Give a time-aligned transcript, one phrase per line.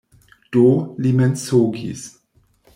[0.55, 0.63] Do,
[1.05, 2.09] li mensogis.